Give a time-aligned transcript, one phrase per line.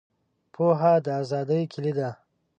[0.53, 2.09] پوهه د آزادۍ کیلي ده.